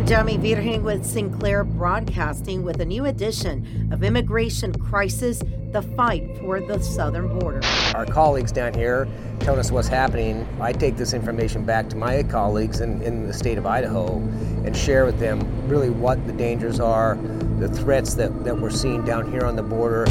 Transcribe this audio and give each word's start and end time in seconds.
I'm 0.00 0.06
Jamie 0.06 0.38
Virgen 0.38 0.82
with 0.82 1.04
Sinclair 1.04 1.62
Broadcasting 1.62 2.62
with 2.62 2.80
a 2.80 2.86
new 2.86 3.04
edition 3.04 3.90
of 3.92 4.02
Immigration 4.02 4.72
Crisis 4.72 5.42
The 5.72 5.82
Fight 5.82 6.38
for 6.38 6.58
the 6.58 6.82
Southern 6.82 7.38
Border. 7.38 7.60
Our 7.94 8.06
colleagues 8.06 8.50
down 8.50 8.72
here 8.72 9.06
telling 9.40 9.60
us 9.60 9.70
what's 9.70 9.88
happening. 9.88 10.48
I 10.58 10.72
take 10.72 10.96
this 10.96 11.12
information 11.12 11.66
back 11.66 11.90
to 11.90 11.96
my 11.96 12.22
colleagues 12.22 12.80
in, 12.80 13.02
in 13.02 13.26
the 13.26 13.34
state 13.34 13.58
of 13.58 13.66
Idaho 13.66 14.16
and 14.64 14.74
share 14.74 15.04
with 15.04 15.18
them 15.18 15.68
really 15.68 15.90
what 15.90 16.26
the 16.26 16.32
dangers 16.32 16.80
are, 16.80 17.18
the 17.58 17.68
threats 17.68 18.14
that, 18.14 18.42
that 18.44 18.58
we're 18.58 18.70
seeing 18.70 19.04
down 19.04 19.30
here 19.30 19.44
on 19.44 19.54
the 19.54 19.62
border. 19.62 20.10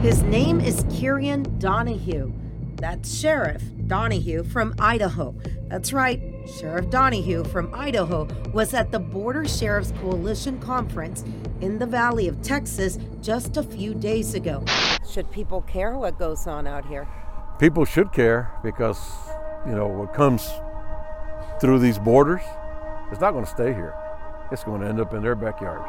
His 0.00 0.22
name 0.22 0.62
is 0.62 0.82
Kieran 0.88 1.58
Donahue. 1.58 2.32
That's 2.76 3.14
Sheriff 3.14 3.62
Donahue 3.86 4.44
from 4.44 4.74
Idaho. 4.78 5.34
That's 5.68 5.92
right, 5.92 6.31
Sheriff 6.46 6.90
Donahue 6.90 7.44
from 7.44 7.72
Idaho 7.72 8.26
was 8.52 8.74
at 8.74 8.90
the 8.90 8.98
Border 8.98 9.46
Sheriffs 9.46 9.92
Coalition 10.00 10.58
Conference 10.58 11.24
in 11.60 11.78
the 11.78 11.86
Valley 11.86 12.28
of 12.28 12.42
Texas 12.42 12.98
just 13.20 13.56
a 13.56 13.62
few 13.62 13.94
days 13.94 14.34
ago. 14.34 14.64
Should 15.08 15.30
people 15.30 15.62
care 15.62 15.96
what 15.96 16.18
goes 16.18 16.46
on 16.46 16.66
out 16.66 16.86
here? 16.86 17.08
People 17.58 17.84
should 17.84 18.12
care 18.12 18.50
because, 18.62 18.98
you 19.66 19.74
know, 19.74 19.86
what 19.86 20.14
comes 20.14 20.50
through 21.60 21.78
these 21.78 21.98
borders, 21.98 22.42
it's 23.10 23.20
not 23.20 23.32
going 23.32 23.44
to 23.44 23.50
stay 23.50 23.72
here. 23.72 23.94
It's 24.50 24.64
going 24.64 24.80
to 24.80 24.88
end 24.88 25.00
up 25.00 25.14
in 25.14 25.22
their 25.22 25.34
backyard. 25.34 25.82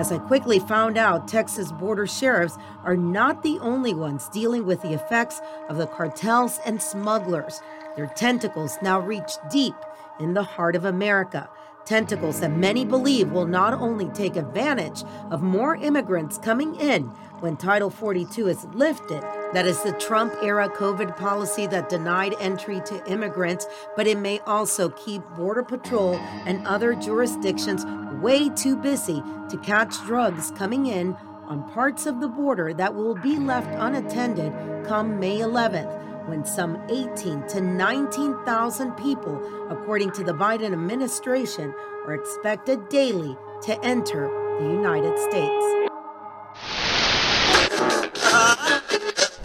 As 0.00 0.10
I 0.10 0.18
quickly 0.18 0.58
found 0.58 0.96
out, 0.96 1.28
Texas 1.28 1.72
border 1.72 2.06
sheriffs 2.06 2.56
are 2.84 2.96
not 2.96 3.42
the 3.42 3.58
only 3.60 3.92
ones 3.92 4.30
dealing 4.30 4.64
with 4.64 4.80
the 4.80 4.94
effects 4.94 5.42
of 5.68 5.76
the 5.76 5.86
cartels 5.86 6.58
and 6.64 6.80
smugglers. 6.80 7.60
Their 7.96 8.06
tentacles 8.06 8.78
now 8.82 9.00
reach 9.00 9.32
deep 9.50 9.74
in 10.20 10.34
the 10.34 10.42
heart 10.42 10.76
of 10.76 10.84
America. 10.84 11.48
Tentacles 11.84 12.40
that 12.40 12.52
many 12.52 12.84
believe 12.84 13.32
will 13.32 13.46
not 13.46 13.74
only 13.74 14.08
take 14.10 14.36
advantage 14.36 15.02
of 15.30 15.42
more 15.42 15.74
immigrants 15.76 16.38
coming 16.38 16.76
in 16.76 17.04
when 17.40 17.56
Title 17.56 17.90
42 17.90 18.48
is 18.48 18.64
lifted, 18.66 19.22
that 19.54 19.66
is 19.66 19.82
the 19.82 19.92
Trump 19.92 20.32
era 20.42 20.68
COVID 20.68 21.16
policy 21.16 21.66
that 21.66 21.88
denied 21.88 22.34
entry 22.38 22.80
to 22.84 23.04
immigrants, 23.10 23.66
but 23.96 24.06
it 24.06 24.18
may 24.18 24.38
also 24.40 24.90
keep 24.90 25.22
Border 25.34 25.64
Patrol 25.64 26.14
and 26.46 26.64
other 26.66 26.94
jurisdictions 26.94 27.84
way 28.22 28.50
too 28.50 28.76
busy 28.76 29.22
to 29.48 29.58
catch 29.64 29.96
drugs 30.04 30.52
coming 30.52 30.86
in 30.86 31.16
on 31.46 31.68
parts 31.70 32.06
of 32.06 32.20
the 32.20 32.28
border 32.28 32.72
that 32.72 32.94
will 32.94 33.16
be 33.16 33.36
left 33.36 33.74
unattended 33.80 34.52
come 34.86 35.18
May 35.18 35.38
11th 35.38 36.09
when 36.30 36.44
some 36.44 36.80
18 36.88 37.48
to 37.48 37.60
19,000 37.60 38.92
people, 38.92 39.68
according 39.68 40.12
to 40.12 40.22
the 40.22 40.32
Biden 40.32 40.72
administration, 40.72 41.74
are 42.06 42.14
expected 42.14 42.88
daily 42.88 43.36
to 43.62 43.84
enter 43.84 44.28
the 44.60 44.64
United 44.64 45.18
States. 45.18 45.64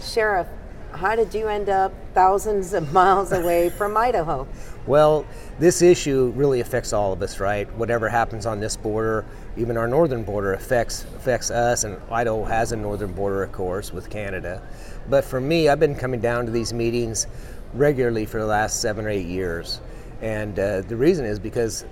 Sheriff, 0.00 0.46
how 0.92 1.16
did 1.16 1.34
you 1.34 1.48
end 1.48 1.68
up 1.68 1.92
thousands 2.14 2.72
of 2.72 2.92
miles 2.92 3.32
away 3.32 3.68
from 3.68 3.96
Idaho? 3.96 4.46
Well, 4.86 5.26
this 5.58 5.82
issue 5.82 6.32
really 6.36 6.60
affects 6.60 6.92
all 6.92 7.12
of 7.12 7.20
us, 7.20 7.40
right? 7.40 7.72
Whatever 7.76 8.08
happens 8.08 8.46
on 8.46 8.60
this 8.60 8.76
border, 8.76 9.24
even 9.56 9.76
our 9.76 9.88
northern 9.88 10.22
border 10.22 10.52
affects 10.54 11.02
affects 11.16 11.50
us, 11.50 11.82
and 11.82 11.98
Idaho 12.10 12.44
has 12.44 12.70
a 12.70 12.76
northern 12.76 13.12
border, 13.12 13.42
of 13.42 13.50
course, 13.50 13.92
with 13.92 14.08
Canada. 14.08 14.62
But 15.08 15.24
for 15.24 15.40
me, 15.40 15.68
I've 15.68 15.80
been 15.80 15.96
coming 15.96 16.20
down 16.20 16.46
to 16.46 16.52
these 16.52 16.72
meetings 16.72 17.26
regularly 17.74 18.26
for 18.26 18.38
the 18.38 18.46
last 18.46 18.80
seven 18.80 19.04
or 19.06 19.08
eight 19.08 19.26
years, 19.26 19.80
and 20.22 20.56
uh, 20.58 20.82
the 20.82 20.96
reason 20.96 21.24
is 21.24 21.40
because 21.40 21.84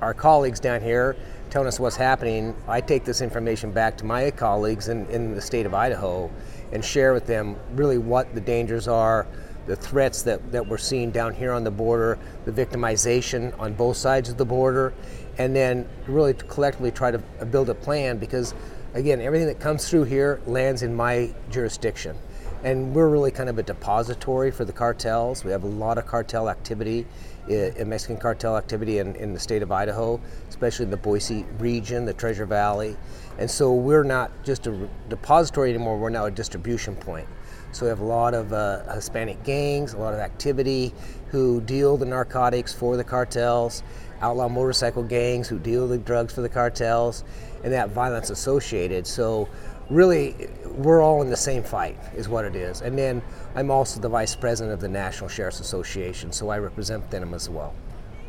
our 0.00 0.14
colleagues 0.14 0.58
down 0.58 0.80
here 0.80 1.14
telling 1.50 1.68
us 1.68 1.78
what's 1.78 1.96
happening. 1.96 2.56
I 2.68 2.80
take 2.80 3.04
this 3.04 3.20
information 3.20 3.72
back 3.72 3.96
to 3.98 4.04
my 4.04 4.30
colleagues 4.30 4.88
in, 4.88 5.06
in 5.06 5.34
the 5.34 5.40
state 5.40 5.66
of 5.66 5.74
Idaho 5.74 6.30
and 6.72 6.84
share 6.84 7.12
with 7.12 7.26
them 7.26 7.56
really 7.74 7.98
what 7.98 8.32
the 8.34 8.40
dangers 8.40 8.86
are, 8.88 9.26
the 9.66 9.76
threats 9.76 10.22
that, 10.22 10.52
that 10.52 10.66
we're 10.66 10.78
seeing 10.78 11.10
down 11.10 11.34
here 11.34 11.52
on 11.52 11.64
the 11.64 11.70
border, 11.70 12.18
the 12.44 12.52
victimization 12.52 13.58
on 13.58 13.74
both 13.74 13.96
sides 13.96 14.28
of 14.28 14.36
the 14.36 14.44
border, 14.44 14.92
and 15.38 15.54
then 15.54 15.88
really 16.06 16.34
collectively 16.34 16.90
try 16.90 17.10
to 17.10 17.18
build 17.18 17.70
a 17.70 17.74
plan 17.74 18.18
because, 18.18 18.54
again, 18.94 19.20
everything 19.20 19.48
that 19.48 19.60
comes 19.60 19.88
through 19.88 20.04
here 20.04 20.40
lands 20.46 20.82
in 20.82 20.94
my 20.94 21.32
jurisdiction. 21.50 22.16
And 22.62 22.94
we're 22.94 23.08
really 23.08 23.30
kind 23.30 23.48
of 23.48 23.58
a 23.58 23.62
depository 23.62 24.50
for 24.50 24.66
the 24.66 24.72
cartels. 24.72 25.44
We 25.44 25.50
have 25.50 25.64
a 25.64 25.68
lot 25.68 25.96
of 25.96 26.06
cartel 26.06 26.50
activity, 26.50 27.06
uh, 27.46 27.84
Mexican 27.86 28.18
cartel 28.18 28.54
activity 28.58 28.98
in, 28.98 29.16
in 29.16 29.32
the 29.32 29.40
state 29.40 29.62
of 29.62 29.72
Idaho, 29.72 30.20
especially 30.50 30.84
in 30.84 30.90
the 30.90 30.98
Boise 30.98 31.46
region, 31.58 32.04
the 32.04 32.12
Treasure 32.12 32.44
Valley. 32.44 32.98
And 33.38 33.50
so 33.50 33.72
we're 33.72 34.04
not 34.04 34.30
just 34.44 34.66
a 34.66 34.88
depository 35.08 35.70
anymore, 35.70 35.98
we're 35.98 36.10
now 36.10 36.26
a 36.26 36.30
distribution 36.30 36.94
point. 36.96 37.26
So 37.72 37.86
we 37.86 37.88
have 37.88 38.00
a 38.00 38.04
lot 38.04 38.34
of 38.34 38.52
uh, 38.52 38.92
Hispanic 38.92 39.42
gangs, 39.42 39.94
a 39.94 39.98
lot 39.98 40.12
of 40.12 40.20
activity 40.20 40.92
who 41.28 41.62
deal 41.62 41.96
the 41.96 42.04
narcotics 42.04 42.74
for 42.74 42.98
the 42.98 43.04
cartels, 43.04 43.82
outlaw 44.20 44.50
motorcycle 44.50 45.02
gangs 45.02 45.48
who 45.48 45.58
deal 45.58 45.88
the 45.88 45.96
drugs 45.96 46.34
for 46.34 46.42
the 46.42 46.48
cartels, 46.48 47.24
and 47.64 47.72
that 47.72 47.90
violence 47.90 48.28
associated. 48.28 49.06
So 49.06 49.48
really, 49.90 50.48
we're 50.66 51.02
all 51.02 51.22
in 51.22 51.30
the 51.30 51.36
same 51.36 51.62
fight, 51.62 51.98
is 52.16 52.28
what 52.28 52.44
it 52.44 52.56
is. 52.56 52.80
And 52.80 52.96
then 52.96 53.22
I'm 53.54 53.70
also 53.70 54.00
the 54.00 54.08
vice 54.08 54.34
president 54.34 54.72
of 54.72 54.80
the 54.80 54.88
National 54.88 55.28
Sheriff's 55.28 55.60
Association, 55.60 56.32
so 56.32 56.48
I 56.48 56.58
represent 56.58 57.10
them 57.10 57.34
as 57.34 57.50
well. 57.50 57.74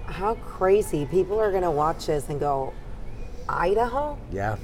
How 0.05 0.35
crazy. 0.35 1.05
People 1.05 1.39
are 1.39 1.51
going 1.51 1.63
to 1.63 1.72
watch 1.72 2.07
this 2.07 2.27
and 2.29 2.39
go, 2.39 2.73
Idaho? 3.47 4.17
Yeah. 4.31 4.57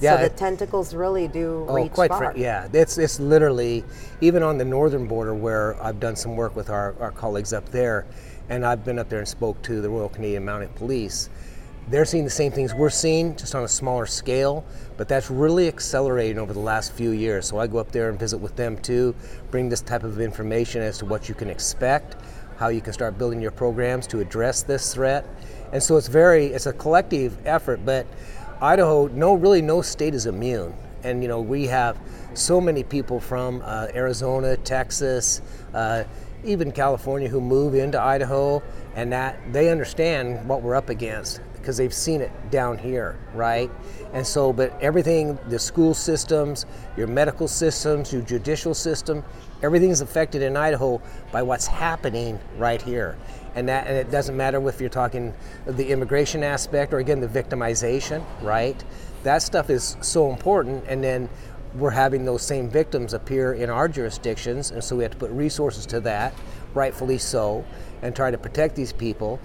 Yeah, 0.00 0.16
so 0.16 0.22
the 0.22 0.30
tentacles 0.30 0.94
really 0.94 1.26
do 1.26 1.66
oh, 1.68 1.74
reach 1.74 1.92
quite 1.92 2.10
far. 2.10 2.32
Fr- 2.32 2.38
yeah, 2.38 2.68
it's 2.72 2.98
it's 2.98 3.18
literally 3.18 3.82
even 4.20 4.44
on 4.44 4.56
the 4.56 4.64
northern 4.64 5.08
border 5.08 5.34
where 5.34 5.80
I've 5.82 5.98
done 5.98 6.14
some 6.14 6.36
work 6.36 6.54
with 6.54 6.70
our, 6.70 6.94
our 7.00 7.10
colleagues 7.10 7.52
up 7.52 7.68
there, 7.70 8.06
and 8.48 8.64
I've 8.64 8.84
been 8.84 9.00
up 9.00 9.08
there 9.08 9.18
and 9.18 9.26
spoke 9.26 9.60
to 9.62 9.80
the 9.80 9.90
Royal 9.90 10.08
Canadian 10.08 10.44
Mounted 10.44 10.72
Police. 10.76 11.30
They're 11.90 12.04
seeing 12.04 12.24
the 12.24 12.30
same 12.30 12.52
things 12.52 12.74
we're 12.74 12.90
seeing, 12.90 13.34
just 13.34 13.54
on 13.54 13.64
a 13.64 13.68
smaller 13.68 14.04
scale, 14.04 14.62
but 14.98 15.08
that's 15.08 15.30
really 15.30 15.68
accelerating 15.68 16.38
over 16.38 16.52
the 16.52 16.58
last 16.58 16.92
few 16.92 17.12
years. 17.12 17.46
So 17.46 17.58
I 17.58 17.66
go 17.66 17.78
up 17.78 17.92
there 17.92 18.10
and 18.10 18.18
visit 18.18 18.36
with 18.36 18.56
them 18.56 18.76
too, 18.76 19.14
bring 19.50 19.70
this 19.70 19.80
type 19.80 20.02
of 20.02 20.20
information 20.20 20.82
as 20.82 20.98
to 20.98 21.06
what 21.06 21.30
you 21.30 21.34
can 21.34 21.48
expect, 21.48 22.16
how 22.58 22.68
you 22.68 22.82
can 22.82 22.92
start 22.92 23.16
building 23.16 23.40
your 23.40 23.52
programs 23.52 24.06
to 24.08 24.20
address 24.20 24.62
this 24.62 24.92
threat. 24.92 25.24
And 25.72 25.82
so 25.82 25.96
it's 25.96 26.08
very, 26.08 26.48
it's 26.48 26.66
a 26.66 26.74
collective 26.74 27.38
effort, 27.46 27.80
but 27.86 28.06
Idaho, 28.60 29.06
no, 29.06 29.32
really, 29.32 29.62
no 29.62 29.80
state 29.80 30.14
is 30.14 30.26
immune. 30.26 30.74
And 31.04 31.22
you 31.22 31.28
know, 31.28 31.40
we 31.40 31.68
have 31.68 31.98
so 32.34 32.60
many 32.60 32.84
people 32.84 33.18
from 33.18 33.62
uh, 33.64 33.86
Arizona, 33.94 34.58
Texas, 34.58 35.40
uh, 35.72 36.04
even 36.44 36.70
California 36.70 37.28
who 37.28 37.40
move 37.40 37.74
into 37.74 37.98
Idaho, 37.98 38.62
and 38.94 39.10
that 39.12 39.38
they 39.54 39.70
understand 39.70 40.46
what 40.46 40.60
we're 40.60 40.74
up 40.74 40.90
against 40.90 41.40
because 41.68 41.76
they've 41.76 41.92
seen 41.92 42.22
it 42.22 42.32
down 42.50 42.78
here, 42.78 43.14
right? 43.34 43.70
And 44.14 44.26
so, 44.26 44.54
but 44.54 44.72
everything, 44.80 45.38
the 45.48 45.58
school 45.58 45.92
systems, 45.92 46.64
your 46.96 47.06
medical 47.06 47.46
systems, 47.46 48.10
your 48.10 48.22
judicial 48.22 48.72
system, 48.72 49.22
everything's 49.62 50.00
affected 50.00 50.40
in 50.40 50.56
Idaho 50.56 50.98
by 51.30 51.42
what's 51.42 51.66
happening 51.66 52.40
right 52.56 52.80
here. 52.80 53.18
And 53.54 53.68
that 53.68 53.86
and 53.86 53.98
it 53.98 54.10
doesn't 54.10 54.34
matter 54.34 54.66
if 54.66 54.80
you're 54.80 54.88
talking 54.88 55.34
the 55.66 55.90
immigration 55.90 56.42
aspect 56.42 56.94
or 56.94 57.00
again 57.00 57.20
the 57.20 57.28
victimization 57.28 58.24
right? 58.40 58.82
That 59.24 59.42
stuff 59.42 59.68
is 59.68 59.98
so 60.00 60.30
important 60.30 60.86
and 60.88 61.04
then 61.04 61.28
we're 61.74 61.90
having 61.90 62.24
those 62.24 62.40
same 62.40 62.70
victims 62.70 63.12
appear 63.12 63.52
in 63.52 63.68
our 63.68 63.88
jurisdictions 63.88 64.70
and 64.70 64.82
so 64.82 64.96
we 64.96 65.02
have 65.02 65.12
to 65.12 65.18
put 65.18 65.30
resources 65.32 65.84
to 65.84 66.00
that 66.00 66.32
rightfully 66.72 67.18
so 67.18 67.62
and 68.00 68.16
try 68.16 68.30
to 68.30 68.38
protect 68.38 68.74
these 68.74 68.92
people 68.92 69.38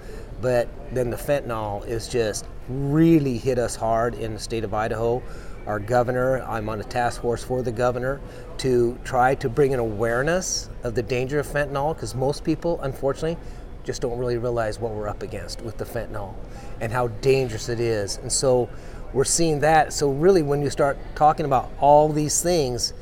but 0.43 0.67
then 0.93 1.09
the 1.09 1.17
fentanyl 1.17 1.83
is 1.87 2.07
just 2.07 2.45
really 2.69 3.39
hit 3.39 3.57
us 3.57 3.75
hard 3.75 4.13
in 4.13 4.33
the 4.33 4.39
state 4.39 4.63
of 4.63 4.73
idaho 4.73 5.23
our 5.65 5.79
governor 5.79 6.43
i'm 6.43 6.69
on 6.69 6.79
a 6.79 6.83
task 6.83 7.21
force 7.21 7.43
for 7.43 7.63
the 7.63 7.71
governor 7.71 8.21
to 8.57 8.95
try 9.03 9.33
to 9.33 9.49
bring 9.49 9.73
an 9.73 9.79
awareness 9.79 10.69
of 10.83 10.93
the 10.93 11.01
danger 11.01 11.39
of 11.39 11.47
fentanyl 11.47 11.95
because 11.95 12.13
most 12.13 12.43
people 12.43 12.79
unfortunately 12.81 13.37
just 13.83 14.01
don't 14.01 14.17
really 14.17 14.37
realize 14.37 14.79
what 14.79 14.93
we're 14.93 15.07
up 15.07 15.23
against 15.23 15.61
with 15.61 15.77
the 15.77 15.85
fentanyl 15.85 16.33
and 16.79 16.91
how 16.91 17.07
dangerous 17.07 17.69
it 17.69 17.79
is. 17.79 18.17
And 18.17 18.31
so 18.31 18.69
we're 19.13 19.23
seeing 19.23 19.59
that. 19.59 19.93
So, 19.93 20.09
really, 20.11 20.41
when 20.41 20.61
you 20.61 20.69
start 20.69 20.97
talking 21.15 21.45
about 21.45 21.71
all 21.79 22.09
these 22.09 22.41
things, 22.41 22.93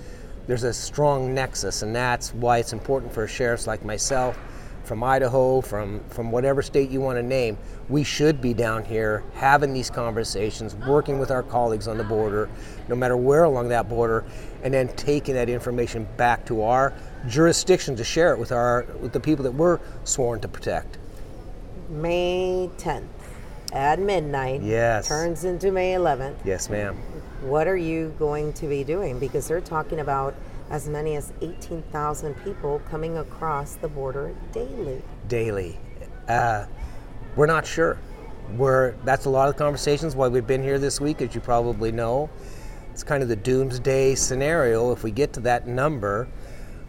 there's 0.48 0.64
a 0.64 0.74
strong 0.74 1.34
nexus, 1.34 1.84
and 1.84 1.96
that's 1.96 2.34
why 2.34 2.58
it's 2.58 2.74
important 2.74 3.14
for 3.14 3.28
sheriffs 3.28 3.68
like 3.68 3.86
myself 3.86 4.38
from 4.84 5.04
Idaho, 5.04 5.62
from, 5.62 6.02
from 6.10 6.32
whatever 6.32 6.62
state 6.62 6.90
you 6.90 7.02
want 7.02 7.18
to 7.18 7.24
name, 7.24 7.58
we 7.90 8.04
should 8.04 8.42
be 8.42 8.54
down 8.54 8.84
here 8.84 9.24
having 9.34 9.74
these 9.74 9.90
conversations, 9.90 10.76
working 10.76 11.20
with 11.20 11.32
our 11.32 11.44
colleagues 11.44 11.88
on 11.88 11.98
the 11.98 12.04
border, 12.04 12.50
no 12.88 12.96
matter 12.96 13.18
where 13.18 13.44
along 13.44 13.70
that 13.70 13.88
border, 13.90 14.24
and 14.64 14.74
then 14.74 14.88
taking 14.96 15.36
that 15.36 15.50
information 15.50 16.08
back 16.18 16.46
to 16.46 16.64
our 16.64 16.94
jurisdiction 17.28 17.96
to 17.96 18.04
share 18.04 18.34
it 18.34 18.40
with 18.40 18.52
our 18.52 18.86
with 19.00 19.12
the 19.12 19.20
people 19.20 19.44
that 19.44 19.54
we're 19.54 19.80
sworn 20.04 20.40
to 20.40 20.48
protect. 20.48 20.98
May 21.90 22.70
10th 22.78 23.08
at 23.74 24.00
midnight. 24.00 24.62
Yes. 24.62 25.08
Turns 25.08 25.44
into 25.44 25.72
May 25.72 25.94
11th. 25.94 26.36
Yes, 26.44 26.70
ma'am. 26.70 26.96
What 27.42 27.68
are 27.68 27.78
you 27.78 28.14
going 28.20 28.54
to 28.54 28.68
be 28.68 28.84
doing? 28.84 29.20
Because 29.20 29.48
they're 29.48 29.62
talking 29.62 30.00
about 30.00 30.36
as 30.72 30.88
many 30.88 31.18
as 31.18 31.34
18,000 31.42 32.34
people 32.46 32.82
coming 32.90 33.18
across 33.18 33.76
the 33.76 33.90
border 33.90 34.34
daily. 34.54 35.02
Daily. 35.28 35.78
Uh, 36.30 36.66
we're 37.36 37.46
not 37.46 37.68
sure. 37.68 37.98
We're, 38.56 38.94
that's 39.04 39.26
a 39.26 39.30
lot 39.30 39.50
of 39.50 39.58
conversations 39.58 40.16
why 40.16 40.30
we've 40.30 40.48
been 40.48 40.64
here 40.64 40.80
this 40.80 41.02
week, 41.02 41.22
as 41.22 41.36
you 41.36 41.42
probably 41.42 41.92
know. 41.92 42.30
It's 42.92 43.04
kind 43.04 43.22
of 43.22 43.28
the 43.28 43.36
doomsday 43.36 44.16
scenario. 44.16 44.94
If 44.94 45.04
we 45.04 45.12
get 45.12 45.34
to 45.34 45.42
that 45.42 45.68
number, 45.68 46.30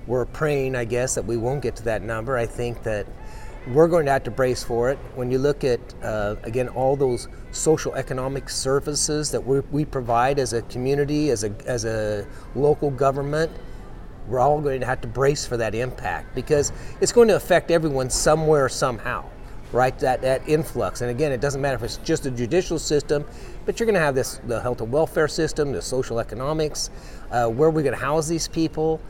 we're 0.07 0.27
praying, 0.27 0.77
I 0.77 0.85
guess, 0.85 1.17
that 1.17 1.25
we 1.25 1.37
won't 1.37 1.61
get 1.61 1.75
to 1.77 1.83
that 1.85 2.03
number. 2.03 2.37
I 2.37 2.47
think 2.47 2.85
that 2.85 3.09
we're 3.67 3.89
going 3.89 4.07
to 4.07 4.13
have 4.13 4.23
to 4.25 4.31
brace 4.31 4.63
for 4.63 4.91
it. 4.91 4.99
When 5.17 5.31
you 5.33 5.39
look 5.39 5.65
at, 5.65 5.81
uh, 6.05 6.37
again, 6.45 6.69
all 6.69 6.95
those 6.95 7.27
social 7.51 7.95
economic 7.95 8.49
services 8.49 9.33
that 9.33 9.45
we, 9.45 9.61
we 9.73 9.85
provide 9.85 10.39
as 10.39 10.53
a 10.53 10.63
community, 10.63 11.31
as 11.31 11.43
a, 11.43 11.53
as 11.67 11.85
a 11.85 12.27
local 12.55 12.91
government, 12.91 13.51
we're 14.29 14.39
all 14.41 14.61
going 14.61 14.81
to 14.81 14.87
have 14.87 15.01
to 15.03 15.09
brace 15.09 15.47
for 15.47 15.57
that 15.57 15.75
impact 15.75 16.35
because 16.35 16.73
it's 17.01 17.13
going 17.13 17.29
to 17.29 17.37
affect 17.37 17.71
everyone 17.71 18.09
somewhere, 18.11 18.69
somehow, 18.69 19.25
right? 19.73 19.99
That, 19.99 20.23
that 20.23 20.49
influx. 20.49 21.01
And 21.01 21.11
again, 21.11 21.33
it 21.33 21.41
doesn't 21.41 21.61
matter 21.61 21.77
if 21.77 21.83
it's 21.83 21.97
just 21.99 22.23
the 22.25 22.31
judicial 22.31 22.79
system, 22.79 23.25
but 23.67 23.79
you're 23.79 23.87
going 23.87 23.95
to 23.95 24.01
have 24.01 24.15
this 24.15 24.41
the 24.47 24.61
health 24.61 24.81
and 24.81 24.93
welfare 24.93 25.29
system, 25.29 25.73
the 25.73 25.83
social 25.83 26.19
economics, 26.21 26.91
uh, 27.31 27.49
where 27.49 27.69
are 27.69 27.73
we 27.73 27.83
going 27.83 27.95
to 27.95 28.01
house 28.01 28.29
these 28.29 28.49
people? 28.49 29.01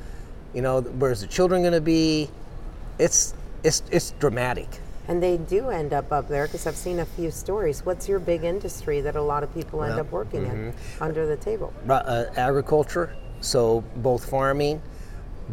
You 0.55 0.63
know, 0.63 0.81
where's 0.81 1.21
the 1.21 1.27
children 1.27 1.63
going 1.63 1.73
to 1.73 1.81
be? 1.81 2.31
It's, 2.99 3.35
it's, 3.65 3.83
it's 3.91 4.13
dramatic. 4.13 4.69
And 5.09 5.23
they 5.23 5.37
do 5.37 5.71
end 5.71 5.93
up 5.93 6.13
up 6.13 6.29
there 6.29 6.47
because 6.47 6.67
I've 6.67 6.77
seen 6.77 7.01
a 7.01 7.05
few 7.05 7.31
stories. 7.31 7.85
What's 7.85 8.09
your 8.09 8.19
big 8.21 8.45
industry 8.45 9.01
that 9.01 9.17
a 9.17 9.23
lot 9.23 9.43
of 9.43 9.53
people 9.53 9.83
end 9.83 9.95
Well, 9.95 10.01
up 10.01 10.13
working 10.13 10.47
in 10.47 10.73
under 11.01 11.27
the 11.27 11.37
table? 11.37 11.73
uh, 11.89 12.27
agriculture, 12.37 13.15
so 13.41 13.83
both 13.97 14.31
farming, 14.31 14.81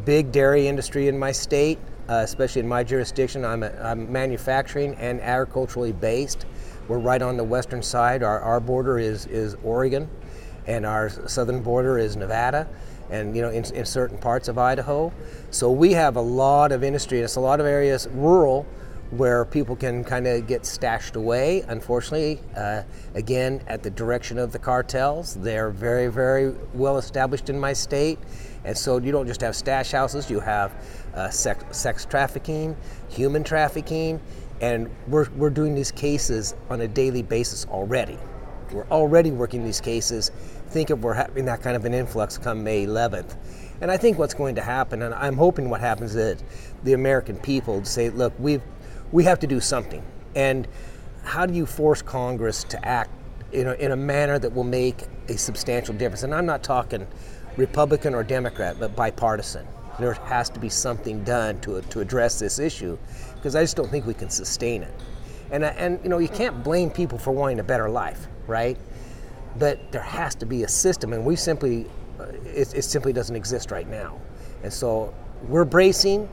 big 0.06 0.32
dairy 0.32 0.68
industry 0.68 1.08
in 1.08 1.18
my 1.18 1.32
state, 1.32 1.78
uh, 2.08 2.22
especially 2.24 2.62
in 2.62 2.68
my 2.68 2.84
jurisdiction. 2.84 3.46
I'm, 3.46 3.64
a, 3.64 3.72
I'm 3.82 4.12
manufacturing 4.12 4.96
and 4.96 5.22
agriculturally 5.22 5.92
based. 5.92 6.46
We're 6.88 7.00
right 7.00 7.22
on 7.22 7.38
the 7.38 7.44
western 7.44 7.84
side. 7.84 8.24
Our, 8.24 8.40
our 8.40 8.60
border 8.60 8.98
is, 8.98 9.26
is 9.28 9.56
Oregon, 9.64 10.10
and 10.68 10.86
our 10.86 11.10
southern 11.10 11.62
border 11.62 11.98
is 11.98 12.16
Nevada, 12.16 12.68
and 13.10 13.36
you 13.36 13.42
know 13.42 13.50
in, 13.50 13.64
in 13.76 13.86
certain 13.86 14.18
parts 14.18 14.48
of 14.48 14.58
Idaho. 14.58 15.12
So 15.52 15.72
we 15.72 15.94
have 15.94 16.16
a 16.16 16.22
lot 16.22 16.72
of 16.72 16.84
industry. 16.84 17.20
It's 17.20 17.36
a 17.36 17.42
lot 17.42 17.60
of 17.60 17.66
areas 17.66 18.08
rural 18.12 18.66
where 19.12 19.44
people 19.44 19.76
can 19.76 20.04
kind 20.04 20.28
of 20.28 20.46
get 20.46 20.66
stashed 20.66 21.16
away. 21.16 21.64
Unfortunately, 21.68 22.40
uh, 22.56 22.84
again, 23.16 23.62
at 23.68 23.82
the 23.82 23.90
direction 23.90 24.38
of 24.38 24.52
the 24.52 24.60
cartels, 24.60 25.36
they're 25.36 25.72
very, 25.72 26.08
very 26.08 26.54
well 26.74 26.98
established 26.98 27.50
in 27.50 27.60
my 27.60 27.74
state. 27.74 28.20
And 28.66 28.78
so 28.78 29.00
you 29.00 29.12
don't 29.12 29.26
just 29.26 29.42
have 29.42 29.56
stash 29.56 29.92
houses, 29.92 30.30
you 30.30 30.40
have 30.40 30.74
uh, 31.16 31.30
sex, 31.30 31.78
sex 31.78 32.06
trafficking, 32.06 32.76
human 33.10 33.44
trafficking, 33.44 34.20
and 34.62 34.90
we're, 35.08 35.30
we're 35.32 35.50
doing 35.50 35.74
these 35.74 35.92
cases 35.92 36.54
on 36.70 36.82
a 36.82 36.88
daily 36.88 37.24
basis 37.24 37.66
already. 37.66 38.18
We're 38.72 38.88
already 38.88 39.32
working 39.32 39.64
these 39.64 39.82
cases. 39.82 40.32
Think 40.68 40.92
if 40.92 41.00
we're 41.00 41.14
having 41.14 41.46
that 41.46 41.62
kind 41.62 41.76
of 41.76 41.86
an 41.86 41.94
influx 41.94 42.38
come 42.38 42.64
May 42.64 42.86
11th. 42.86 43.36
And 43.82 43.90
I 43.90 43.98
think 43.98 44.20
what's 44.20 44.34
going 44.34 44.56
to 44.56 44.62
happen, 44.62 45.02
and 45.02 45.16
I'm 45.16 45.38
hoping 45.38 45.70
what 45.70 45.80
happens 45.80 46.16
is 46.16 46.44
the 46.84 46.94
American 46.94 47.38
people 47.38 47.84
say, 47.86 48.10
look, 48.10 48.34
we've, 48.38 48.62
we 49.12 49.24
have 49.24 49.40
to 49.40 49.48
do 49.48 49.60
something. 49.60 50.04
And 50.36 50.68
how 51.24 51.46
do 51.46 51.54
you 51.54 51.66
force 51.66 52.02
Congress 52.02 52.64
to 52.66 52.86
act 52.86 53.12
in 53.52 53.68
a, 53.68 53.74
in 53.74 53.92
a 53.92 53.96
manner 53.96 54.40
that 54.40 54.54
will 54.54 54.64
make 54.64 55.04
a 55.28 55.38
substantial 55.38 55.94
difference? 55.96 56.24
And 56.24 56.34
I'm 56.34 56.46
not 56.46 56.64
talking 56.64 57.08
Republican 57.58 58.14
or 58.14 58.24
Democrat, 58.24 58.78
but 58.80 58.96
bipartisan. 58.96 59.68
There 60.00 60.14
has 60.14 60.50
to 60.52 60.60
be 60.60 60.70
something 60.70 61.24
done 61.24 61.60
to, 61.62 61.82
to 61.82 62.00
address 62.00 62.40
this 62.40 62.58
issue 62.58 62.98
because 63.36 63.56
I 63.56 63.64
just 63.64 63.76
don't 63.76 63.90
think 63.90 64.06
we 64.06 64.14
can 64.14 64.30
sustain 64.30 64.84
it. 64.84 64.94
And, 65.52 65.64
uh, 65.64 65.74
and 65.78 66.00
you 66.04 66.10
know, 66.10 66.20
you 66.20 66.30
can't 66.30 66.64
blame 66.64 66.90
people 66.90 67.18
for 67.18 67.32
wanting 67.32 67.60
a 67.60 67.64
better 67.64 67.90
life, 67.90 68.28
right? 68.48 68.78
But 69.58 69.92
there 69.92 70.02
has 70.02 70.36
to 70.36 70.46
be 70.46 70.64
a 70.64 70.68
system, 70.68 71.12
and 71.12 71.26
we 71.26 71.36
simply, 71.36 71.88
uh, 72.20 72.26
it, 72.46 72.74
it 72.76 72.84
simply 72.84 73.14
doesn't 73.14 73.36
exist 73.36 73.72
right 73.72 73.88
now. 73.90 74.20
And 74.64 74.72
so 74.72 75.14
we're 75.48 75.66
bracing. 75.66 76.30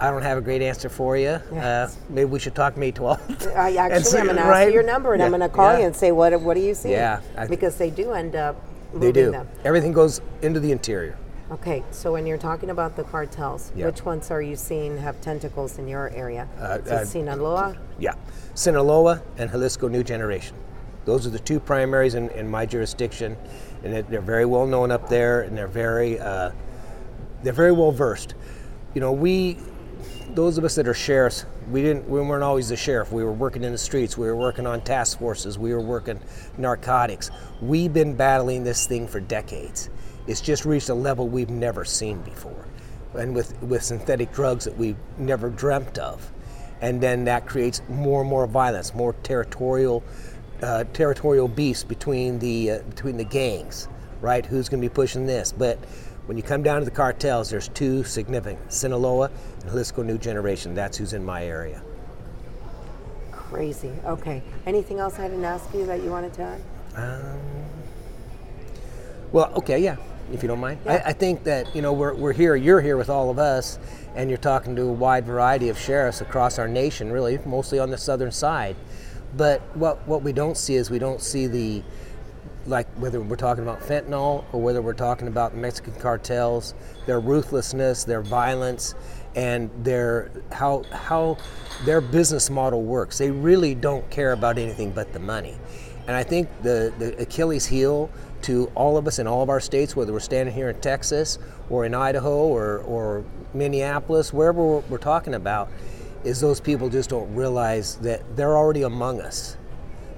I 0.00 0.10
don't 0.10 0.22
have 0.22 0.38
a 0.38 0.40
great 0.40 0.62
answer 0.62 0.88
for 0.88 1.16
you. 1.16 1.28
Uh, 1.28 1.90
maybe 2.08 2.26
we 2.26 2.38
should 2.38 2.54
talk 2.54 2.76
May 2.76 2.92
12th. 2.92 3.54
I 3.56 3.74
actually, 3.76 4.04
see- 4.04 4.18
I'm 4.18 4.24
going 4.26 4.36
to 4.36 4.42
ask 4.42 4.50
right? 4.50 4.68
you 4.68 4.74
your 4.74 4.84
number 4.84 5.12
and 5.12 5.22
I'm 5.22 5.30
going 5.30 5.40
to 5.40 5.48
call 5.48 5.72
yeah. 5.72 5.80
you 5.80 5.86
and 5.86 5.96
say, 5.96 6.12
what, 6.12 6.40
what 6.40 6.54
do 6.54 6.60
you 6.60 6.74
see? 6.74 6.90
Yeah, 6.90 7.20
I- 7.36 7.46
because 7.46 7.76
they 7.76 7.90
do 7.90 8.12
end 8.12 8.36
up 8.36 8.62
They 8.94 9.10
do. 9.10 9.32
them. 9.32 9.48
Everything 9.64 9.92
goes 9.92 10.20
into 10.42 10.60
the 10.60 10.70
interior. 10.70 11.18
Okay, 11.50 11.82
so 11.90 12.12
when 12.12 12.26
you're 12.26 12.38
talking 12.38 12.70
about 12.70 12.94
the 12.94 13.04
cartels, 13.04 13.72
Yeah. 13.74 13.86
which 13.86 14.04
ones 14.04 14.30
are 14.30 14.42
you 14.42 14.54
seeing 14.54 14.98
have 14.98 15.20
tentacles 15.20 15.78
in 15.78 15.88
your 15.88 16.10
area? 16.10 16.46
Uh, 16.58 16.78
uh, 16.90 17.04
Sinaloa? 17.04 17.76
Yeah, 17.98 18.12
Sinaloa 18.54 19.22
and 19.38 19.50
Jalisco 19.50 19.88
New 19.88 20.04
Generation. 20.04 20.56
Those 21.06 21.26
are 21.26 21.30
the 21.30 21.38
two 21.38 21.58
primaries 21.58 22.14
in, 22.14 22.28
in 22.30 22.50
my 22.50 22.66
jurisdiction, 22.66 23.34
and 23.82 23.94
it, 23.94 24.10
they're 24.10 24.20
very 24.20 24.44
well 24.44 24.66
known 24.66 24.90
up 24.90 25.08
there, 25.08 25.40
and 25.40 25.56
they're 25.56 25.66
very 25.66 26.20
uh, 26.20 26.50
they're 27.42 27.54
very 27.54 27.72
well 27.72 27.92
versed. 27.92 28.34
You 28.92 29.00
know, 29.00 29.12
we 29.12 29.56
those 30.30 30.58
of 30.58 30.64
us 30.64 30.74
that 30.76 30.86
are 30.88 30.94
sheriffs, 30.94 31.46
we 31.70 31.82
didn't 31.82 32.08
we 32.08 32.20
weren't 32.20 32.42
always 32.42 32.68
the 32.68 32.76
sheriff. 32.76 33.12
We 33.12 33.24
were 33.24 33.32
working 33.32 33.64
in 33.64 33.72
the 33.72 33.78
streets. 33.78 34.16
We 34.16 34.26
were 34.26 34.36
working 34.36 34.66
on 34.66 34.80
task 34.82 35.18
forces. 35.18 35.58
We 35.58 35.72
were 35.72 35.80
working 35.80 36.20
narcotics. 36.56 37.30
We've 37.60 37.92
been 37.92 38.14
battling 38.14 38.64
this 38.64 38.86
thing 38.86 39.08
for 39.08 39.20
decades. 39.20 39.90
It's 40.26 40.40
just 40.40 40.64
reached 40.64 40.88
a 40.88 40.94
level 40.94 41.28
we've 41.28 41.50
never 41.50 41.84
seen 41.84 42.20
before, 42.22 42.66
and 43.14 43.34
with 43.34 43.60
with 43.62 43.82
synthetic 43.82 44.32
drugs 44.32 44.64
that 44.64 44.76
we've 44.76 44.96
never 45.18 45.50
dreamt 45.50 45.98
of 45.98 46.32
and 46.80 47.00
then 47.00 47.24
that 47.24 47.46
creates 47.46 47.82
more 47.88 48.20
and 48.20 48.30
more 48.30 48.46
violence, 48.46 48.94
more 48.94 49.12
territorial, 49.22 50.02
uh, 50.62 50.84
territorial 50.92 51.48
beefs 51.48 51.84
between 51.84 52.38
the 52.38 52.70
uh, 52.72 52.78
between 52.82 53.16
the 53.16 53.24
gangs, 53.24 53.88
right? 54.20 54.44
Who's 54.44 54.68
going 54.68 54.80
to 54.80 54.88
be 54.88 54.92
pushing 54.92 55.26
this? 55.26 55.52
But 55.52 55.78
when 56.28 56.36
you 56.36 56.42
come 56.42 56.62
down 56.62 56.80
to 56.80 56.84
the 56.84 56.90
cartels, 56.90 57.48
there's 57.48 57.68
two 57.68 58.04
significant: 58.04 58.70
Sinaloa 58.70 59.30
and 59.62 59.70
Jalisco 59.70 60.02
New 60.02 60.18
Generation. 60.18 60.74
That's 60.74 60.98
who's 60.98 61.14
in 61.14 61.24
my 61.24 61.46
area. 61.46 61.80
Crazy. 63.32 63.94
Okay. 64.04 64.42
Anything 64.66 64.98
else 64.98 65.18
I 65.18 65.28
didn't 65.28 65.46
ask 65.46 65.72
you 65.72 65.86
that 65.86 66.02
you 66.02 66.10
wanted 66.10 66.34
to 66.34 66.42
add? 66.42 66.60
Um, 66.96 67.40
well, 69.32 69.50
okay, 69.54 69.78
yeah, 69.78 69.96
if 70.30 70.42
you 70.42 70.48
don't 70.48 70.60
mind. 70.60 70.80
Yeah. 70.84 71.02
I, 71.06 71.08
I 71.08 71.12
think 71.14 71.44
that 71.44 71.74
you 71.74 71.80
know 71.80 71.94
we're, 71.94 72.12
we're 72.12 72.34
here. 72.34 72.54
You're 72.56 72.82
here 72.82 72.98
with 72.98 73.08
all 73.08 73.30
of 73.30 73.38
us, 73.38 73.78
and 74.14 74.28
you're 74.28 74.36
talking 74.36 74.76
to 74.76 74.82
a 74.82 74.92
wide 74.92 75.24
variety 75.24 75.70
of 75.70 75.78
sheriffs 75.78 76.20
across 76.20 76.58
our 76.58 76.68
nation, 76.68 77.10
really, 77.10 77.38
mostly 77.46 77.78
on 77.78 77.88
the 77.88 77.96
southern 77.96 78.32
side. 78.32 78.76
But 79.34 79.62
what 79.74 80.06
what 80.06 80.22
we 80.22 80.34
don't 80.34 80.58
see 80.58 80.74
is 80.74 80.90
we 80.90 80.98
don't 80.98 81.22
see 81.22 81.46
the 81.46 81.82
like 82.68 82.86
whether 82.96 83.20
we're 83.20 83.36
talking 83.36 83.62
about 83.62 83.80
fentanyl 83.80 84.44
or 84.52 84.60
whether 84.60 84.82
we're 84.82 84.92
talking 84.92 85.28
about 85.28 85.56
Mexican 85.56 85.94
cartels, 85.94 86.74
their 87.06 87.20
ruthlessness, 87.20 88.04
their 88.04 88.22
violence, 88.22 88.94
and 89.34 89.70
their 89.84 90.30
how 90.52 90.84
how 90.92 91.36
their 91.84 92.00
business 92.00 92.50
model 92.50 92.82
works. 92.82 93.18
They 93.18 93.30
really 93.30 93.74
don't 93.74 94.08
care 94.10 94.32
about 94.32 94.58
anything 94.58 94.90
but 94.90 95.12
the 95.12 95.18
money. 95.18 95.56
And 96.06 96.16
I 96.16 96.22
think 96.22 96.48
the, 96.62 96.92
the 96.98 97.20
Achilles 97.20 97.66
heel 97.66 98.10
to 98.42 98.70
all 98.74 98.96
of 98.96 99.06
us 99.06 99.18
in 99.18 99.26
all 99.26 99.42
of 99.42 99.50
our 99.50 99.60
states, 99.60 99.94
whether 99.94 100.12
we're 100.12 100.20
standing 100.20 100.54
here 100.54 100.70
in 100.70 100.80
Texas 100.80 101.38
or 101.68 101.84
in 101.84 101.94
Idaho 101.94 102.46
or, 102.46 102.78
or 102.78 103.24
Minneapolis, 103.52 104.32
wherever 104.32 104.64
we're, 104.64 104.80
we're 104.88 104.98
talking 104.98 105.34
about, 105.34 105.68
is 106.24 106.40
those 106.40 106.60
people 106.60 106.88
just 106.88 107.10
don't 107.10 107.32
realize 107.34 107.96
that 107.96 108.36
they're 108.36 108.56
already 108.56 108.82
among 108.82 109.20
us. 109.20 109.56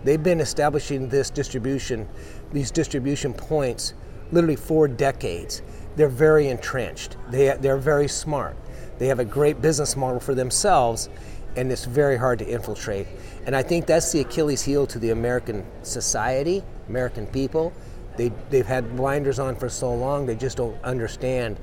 They've 0.04 0.22
been 0.22 0.40
establishing 0.40 1.08
this 1.08 1.30
distribution, 1.30 2.08
these 2.52 2.70
distribution 2.70 3.34
points, 3.34 3.94
literally 4.32 4.56
for 4.56 4.88
decades. 4.88 5.62
They're 5.96 6.08
very 6.08 6.48
entrenched. 6.48 7.16
They, 7.30 7.56
they're 7.60 7.76
very 7.76 8.08
smart. 8.08 8.56
They 8.98 9.06
have 9.08 9.18
a 9.18 9.24
great 9.24 9.60
business 9.60 9.96
model 9.96 10.20
for 10.20 10.34
themselves, 10.34 11.08
and 11.56 11.70
it's 11.72 11.84
very 11.84 12.16
hard 12.16 12.38
to 12.38 12.46
infiltrate. 12.48 13.06
And 13.44 13.56
I 13.56 13.62
think 13.62 13.86
that's 13.86 14.12
the 14.12 14.20
Achilles 14.20 14.62
heel 14.62 14.86
to 14.86 14.98
the 14.98 15.10
American 15.10 15.66
society, 15.82 16.62
American 16.88 17.26
people. 17.26 17.72
They, 18.16 18.30
they've 18.50 18.66
had 18.66 18.96
blinders 18.96 19.38
on 19.38 19.56
for 19.56 19.68
so 19.68 19.92
long, 19.94 20.26
they 20.26 20.36
just 20.36 20.56
don't 20.56 20.80
understand 20.84 21.58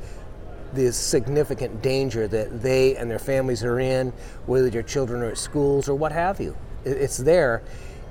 the 0.74 0.92
significant 0.92 1.82
danger 1.82 2.28
that 2.28 2.62
they 2.62 2.96
and 2.98 3.10
their 3.10 3.20
families 3.20 3.64
are 3.64 3.80
in, 3.80 4.10
whether 4.48 4.68
your 4.68 4.84
children 4.84 5.22
are 5.22 5.28
at 5.32 5.38
schools 5.38 5.88
or 5.88 5.96
what 5.96 6.12
have 6.12 6.42
you. 6.42 6.56
It- 6.84 6.98
It's 6.98 7.18
there, 7.18 7.62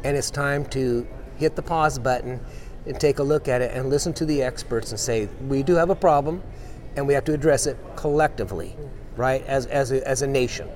and 0.04 0.16
it's 0.16 0.30
time 0.30 0.64
to 0.66 1.06
hit 1.36 1.56
the 1.56 1.62
pause 1.62 1.98
button 1.98 2.40
and 2.86 3.00
take 3.00 3.18
a 3.18 3.22
look 3.22 3.48
at 3.48 3.60
it 3.60 3.76
and 3.76 3.90
listen 3.90 4.12
to 4.14 4.24
the 4.24 4.42
experts 4.42 4.90
and 4.90 5.00
say, 5.00 5.28
we 5.48 5.62
do 5.62 5.74
have 5.74 5.90
a 5.90 5.94
problem, 5.94 6.42
and 6.96 7.06
we 7.06 7.14
have 7.14 7.24
to 7.24 7.34
address 7.34 7.66
it 7.66 7.76
collectively, 7.96 8.76
right, 9.16 9.44
as, 9.46 9.66
as, 9.66 9.92
a, 9.92 10.06
as 10.08 10.22
a 10.22 10.26
nation 10.26 10.68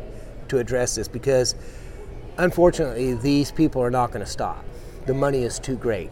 to 0.49 0.59
address 0.59 0.97
this 0.97 1.09
because 1.09 1.55
unfortunately, 2.39 3.15
these 3.15 3.53
people 3.53 3.83
are 3.83 3.91
not 3.91 4.11
going 4.11 4.25
to 4.25 4.31
stop. 4.31 4.65
The 5.07 5.15
money 5.15 5.45
is 5.45 5.59
too 5.59 5.77
great. 5.77 6.11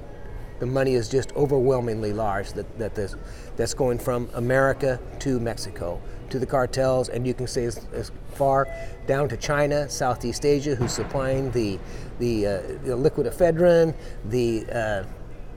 The 0.59 0.67
money 0.67 0.95
is 0.95 1.09
just 1.09 1.33
overwhelmingly 1.37 2.13
large 2.13 2.53
that, 2.53 2.79
that 2.79 2.95
this, 2.95 3.15
that's 3.57 3.75
going 3.75 3.99
from 3.99 4.29
America 4.35 5.01
to 5.21 5.39
Mexico 5.39 6.01
to 6.31 6.39
the 6.39 6.47
cartels, 6.47 7.09
and 7.09 7.27
you 7.27 7.33
can 7.33 7.47
say 7.47 7.65
as, 7.65 7.87
as 7.93 8.13
far 8.33 8.69
down 9.07 9.29
to 9.29 9.37
China, 9.37 9.89
Southeast 9.89 10.45
Asia, 10.45 10.75
who's 10.75 10.93
supplying 10.93 11.51
the, 11.53 11.79
the, 12.19 12.47
uh, 12.47 12.61
the 12.85 12.95
liquid 12.95 13.27
ephedrine, 13.27 13.95
the 14.27 14.67
uh, 14.71 15.05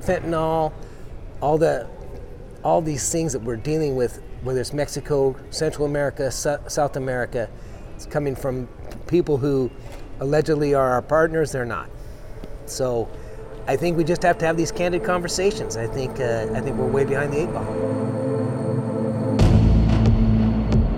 fentanyl, 0.01 0.71
all 1.41 1.57
the 1.57 1.87
all 2.63 2.81
these 2.81 3.11
things 3.11 3.33
that 3.33 3.41
we're 3.41 3.55
dealing 3.55 3.95
with, 3.95 4.21
whether 4.43 4.59
it's 4.59 4.71
Mexico, 4.73 5.35
Central 5.49 5.85
America, 5.85 6.29
South 6.31 6.95
America, 6.95 7.49
it's 7.95 8.05
coming 8.05 8.35
from 8.35 8.67
people 9.07 9.37
who 9.37 9.69
allegedly 10.19 10.73
are 10.73 10.91
our 10.91 11.01
partners. 11.01 11.51
They're 11.51 11.65
not. 11.65 11.89
So 12.65 13.09
I 13.71 13.77
think 13.77 13.95
we 13.95 14.03
just 14.03 14.21
have 14.23 14.37
to 14.39 14.45
have 14.45 14.57
these 14.57 14.69
candid 14.69 15.01
conversations. 15.05 15.77
I 15.77 15.87
think 15.87 16.19
uh, 16.19 16.49
I 16.53 16.59
think 16.59 16.75
we're 16.75 16.87
way 16.87 17.05
behind 17.05 17.31
the 17.31 17.43
eight 17.43 17.53
ball. 17.53 17.63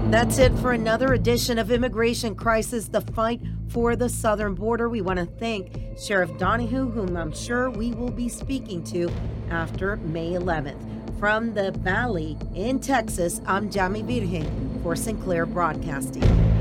That's 0.09 0.39
it 0.39 0.51
for 0.57 0.71
another 0.71 1.13
edition 1.13 1.59
of 1.59 1.69
Immigration 1.69 2.33
Crisis: 2.33 2.87
The 2.87 3.01
Fight 3.01 3.41
for 3.67 3.95
the 3.95 4.09
Southern 4.09 4.55
Border. 4.55 4.89
We 4.89 5.01
want 5.01 5.19
to 5.19 5.27
thank 5.27 5.99
Sheriff 5.99 6.35
Donahue, 6.39 6.89
whom 6.89 7.15
I'm 7.15 7.31
sure 7.31 7.69
we 7.69 7.91
will 7.91 8.09
be 8.09 8.27
speaking 8.27 8.83
to 8.85 9.07
after 9.51 9.97
May 9.97 10.31
11th. 10.31 11.19
From 11.19 11.53
the 11.53 11.73
Valley 11.73 12.39
in 12.55 12.79
Texas, 12.79 13.39
I'm 13.45 13.69
Jamie 13.69 14.01
Virgen 14.01 14.79
for 14.81 14.95
Sinclair 14.95 15.45
Broadcasting. 15.45 16.52